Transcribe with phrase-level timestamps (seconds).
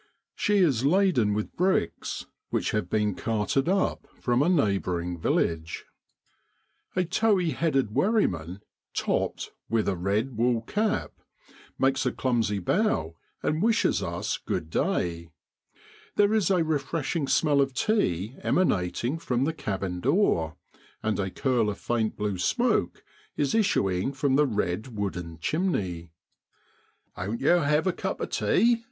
[0.35, 5.85] She is laden with bricks, which have been carted up from a neighbouring village.
[6.95, 7.03] A NORFOLK WHERRY.
[7.03, 7.03] APRIL IN BROADLAND.
[7.03, 7.89] 43 A towy headed
[8.55, 11.11] wherryman, * topped' with, a red wool cap,
[11.77, 15.29] makes a clumsy bow and wishes us good day.
[16.15, 20.55] There is a refreshing smell of tea emanating from the cabin door,
[21.03, 23.03] and a curl of faint blue smoke
[23.37, 26.09] is issuing from the red wooden chimney.
[27.15, 28.79] 'Oan't yow hev a cup of tea?'